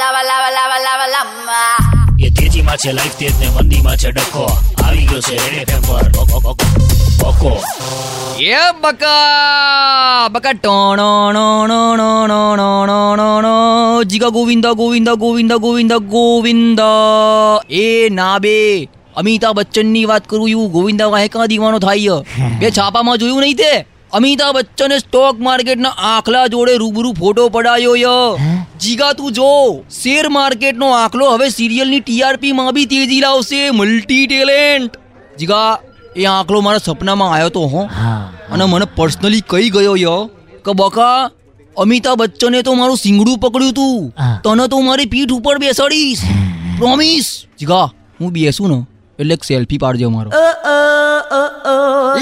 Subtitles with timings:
[0.00, 1.62] lava, લાવા લાવા લાવા lava.
[2.24, 4.58] એ તેજીમાં છે લાઈફ તેજ ને મંદીમાં છે ડખો.
[4.84, 6.02] આવી ગયો છે રેડ એફએમ પર.
[7.22, 7.62] બકો
[8.40, 15.10] એ બકા બકા ટોણો નો નો નો નો નો નો નો નો જીગા ગોવિંદ ગોવિંદ
[15.10, 16.80] ગોવિંદ ગોવિંદ ગોવિંદ.
[17.70, 18.88] એ ના બે.
[19.16, 21.98] અમિતાભ બચ્ચનની વાત કરું એવું ગોવિંદા વાહે કાં દીવાનો થાય
[22.60, 23.86] બે છાપામાં જોયું નહીં તે?
[24.12, 28.14] અમિતાભ બચ્ચને સ્ટોક માર્કેટના આંખલા જોડે રૂબરૂ ફોટો પડાયો ય.
[28.82, 29.50] જીગા તું જો
[29.98, 34.98] શેર માર્કેટનો આંકલો હવે સિરિયલની ટીઆરપી માં બી તેજી લાવશે મલ્ટી ટેલેન્ટ
[35.38, 35.70] જીગા
[36.16, 37.82] એ આંકલો મારા સપનામાં આવ્યો તો હો.
[38.52, 40.16] અને મને પર્સનલી કહી ગયો ય.
[40.64, 41.30] કે બકા
[41.76, 44.12] અમિતાભ બચ્ચને તો મારું સિંગડું પકડ્યું તું.
[44.44, 46.24] તને તો મારી પીઠ ઉપર બેસાડીશ.
[46.78, 47.26] પ્રોમિસ
[47.60, 47.86] જીગા
[48.20, 48.80] હું બેસું ને
[49.18, 50.30] એટલે એક સેલ્ફી પાડજો મારો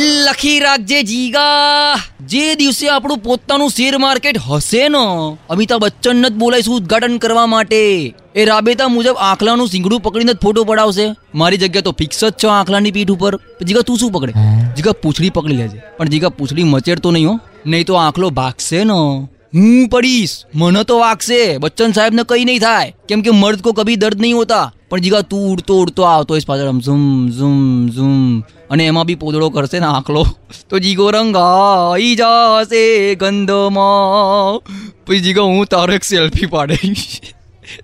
[0.01, 2.01] લખી રાખજે જીગા.
[2.21, 8.15] જે દિવસે આપણું પોતાનું શેર માર્કેટ હશે ને અમિતાભ બચ્ચન જ બોલાઈશું ઉદઘાટન કરવા માટે.
[8.35, 11.15] એ રાબેતા મુજબ આંખલાનું સિંગડું પકડીને જ ફોટો પડાવશે.
[11.35, 13.37] મારી જગ્યા તો ફિક્સ જ છે આંખલાની પીઠ ઉપર.
[13.63, 14.33] જીગા તું શું પકડે?
[14.77, 15.83] જીગા પૂછડી પકડી લેજે.
[15.97, 17.41] પણ જીગા પૂછડી મચેડતો નહીં હો.
[17.67, 19.29] નહીં તો આંખલો ભાગશે ને.
[19.55, 20.45] હું પડીશ.
[20.55, 21.59] મને તો વાગશે.
[21.59, 22.95] બચ્ચન સાહેબને કઈ નહીં થાય.
[23.09, 24.73] કેમ કે મર્દ કો કભી દર્દ નહીં હોતા.
[24.91, 26.69] પણ જીગા તું ઉડતો ઉડતો આવતો હોઈશ પાછળ.
[26.69, 28.41] આમ ઝુમ ઝુમ ઝુમ.
[28.41, 30.27] અને એમાં બી પોદળો કરશે ને આંકલો
[30.71, 34.59] તો જીગો રંગાઈ જાશે ગંધમાં.
[35.07, 37.21] પછી જીગો હું તારો એક સેલ્ફી પાડીશ.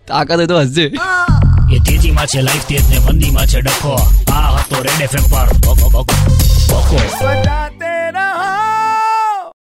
[0.08, 0.92] તાકાત તો હસજે.
[1.72, 4.00] એ તેજીમાં છે લાઈફ તેજ ને મંદીમાં છે ડખો.
[4.32, 5.52] આ હતો રેડ એફએમ પર.
[5.58, 7.00] બકો